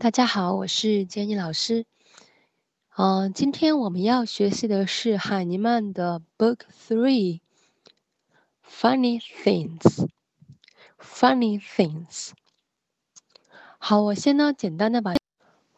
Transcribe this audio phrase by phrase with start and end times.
[0.00, 1.84] 大家好，我是 Jenny 老师。
[2.96, 7.40] 嗯，今天我们要学习的是海尼曼的 Book Three
[8.64, 10.08] Funny Things。
[11.00, 12.30] Funny Things。
[13.78, 15.16] 好，我先呢简单的把，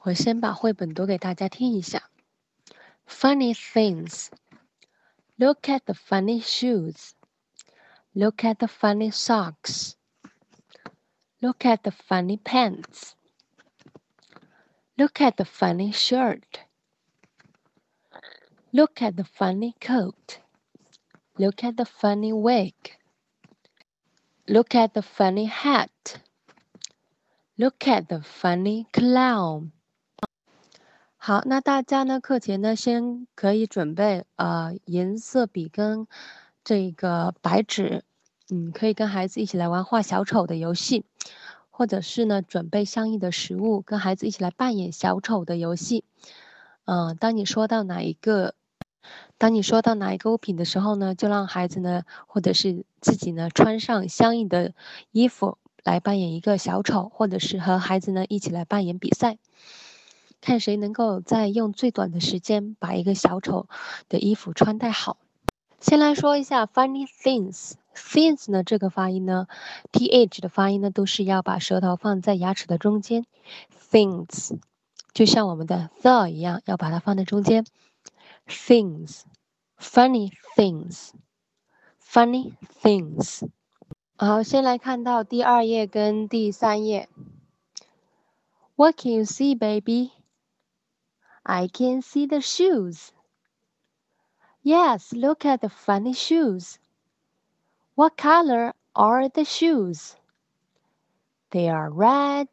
[0.03, 2.11] 我先把绘本读给大家听一下。
[3.09, 4.27] Funny Things。
[5.37, 7.13] Look at the funny shoes.
[8.13, 9.95] Look at the funny socks.
[11.41, 13.15] Look at the funny pants.
[15.00, 16.62] Look at the funny shirt.
[18.72, 20.40] Look at the funny coat.
[21.38, 22.74] Look at the funny wig.
[24.48, 26.20] Look at the funny hat.
[27.58, 29.72] Look at the funny clown.
[31.18, 36.08] 好，那大家呢课前呢先可以准备呃颜色笔跟
[36.64, 38.04] 这个白纸，
[38.50, 41.04] 嗯，可以跟孩子一起来玩画小丑的游戏。
[41.81, 46.05] 或者是呢，准备相应的食物，跟孩子一起来扮演小丑的游戏。
[46.85, 48.55] 嗯，当你说到哪一个，
[49.39, 54.75] 当你说到哪一个物品的时候呢，就让孩子呢，或者是自己呢，穿上相应的
[55.11, 59.39] 衣服来扮演一个小丑，或者是和孩子呢一起来扮演比赛，
[60.43, 63.67] 看谁能够在用最短的时间把一个小丑
[64.11, 65.17] 的衣服穿戴好。
[65.81, 67.73] 先来说一下 funny things。
[68.00, 69.48] things 呢，这个发音呢，
[69.92, 73.26] th 的发音呢，都是要把舌头放在牙齿的中间。
[73.92, 74.58] things
[75.14, 77.66] 就像我们的 the 一样，要把它放在中间。
[78.48, 83.48] things，funny things，funny things。
[84.18, 87.10] 好，先来看到第二页跟第三页。
[88.76, 90.12] What can you see, baby?
[91.44, 93.10] I can see the shoes.
[94.62, 96.76] Yes, look at the funny shoes.
[98.00, 100.16] What color are the shoes?
[101.52, 102.48] They are red.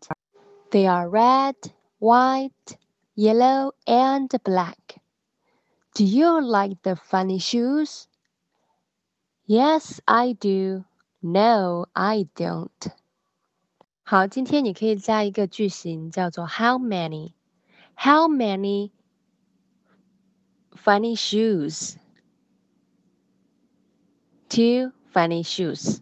[0.70, 1.56] They are red,
[1.98, 2.78] white,
[3.14, 5.00] yellow, and black.
[5.94, 8.06] Do you like the funny shoes?
[9.44, 10.84] Yes, I do.
[11.20, 12.92] No, I don't.
[14.04, 17.34] 好，今天你可以加一个句型，叫做 How many?
[17.94, 18.90] How many
[20.74, 21.96] funny shoes?
[24.48, 25.98] Two funny shoes，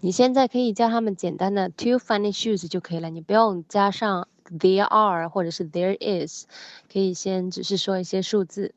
[0.00, 6.46] 你现在可以叫他们简单的 two funny shoes 就可以了，你不用加上 there are 或者是 there is，
[6.92, 8.74] 可以先只是说一些数字。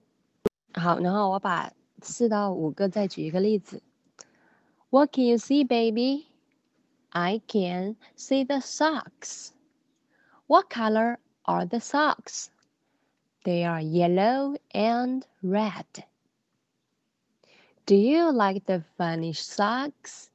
[0.73, 3.81] 好，然后我把四到五个再举一个例子。
[4.89, 6.27] What can you see, baby?
[7.09, 9.49] I can see the socks.
[10.47, 12.49] What color are the socks?
[13.43, 15.85] They are yellow and red.
[17.89, 20.29] Do you like the funny socks?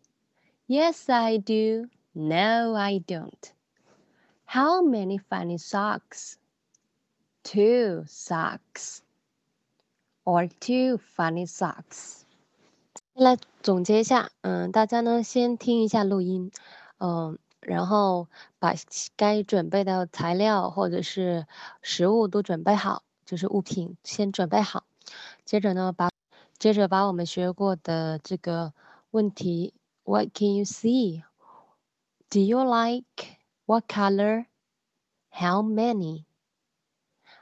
[0.69, 1.89] Yes, I do.
[2.15, 3.53] No, I don't.
[4.45, 6.37] How many funny socks?
[7.43, 9.03] Two socks.
[10.25, 12.23] Or two funny socks.
[13.15, 16.53] 来总结一下，嗯，大家呢先听一下录音，
[16.99, 18.29] 嗯，然后
[18.61, 18.75] 把
[19.17, 21.47] 该准备的材料或者是
[21.83, 24.85] 食物都准备好，就是物品先准备好，
[25.45, 26.11] 接着呢把。
[26.58, 28.74] 接着把我们学过的这个
[29.12, 29.74] 问题
[30.04, 31.22] ，What can you see?
[32.30, 33.40] Do you like?
[33.66, 34.46] What color?
[35.30, 36.24] How many?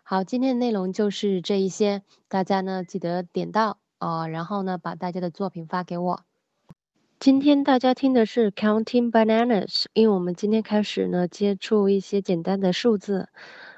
[0.04, 6.24] 好，今天的内容就是这一些，大家呢记得点到哦，然后呢把大家的作品发给我。
[7.20, 13.30] 今天大家听的是 Counting Bananas，因为我们今天开始呢接触一些简单的数字。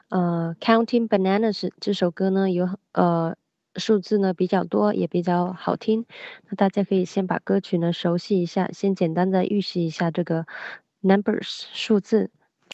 [0.07, 3.35] 呃，Counting Bananas 这首歌呢有呃。
[3.77, 6.05] 数字呢比较多，也比较好听。
[6.49, 10.45] 那大家可以先把歌曲呢熟悉一下，先简单的预习一下这个
[11.01, 12.29] numbers 数字。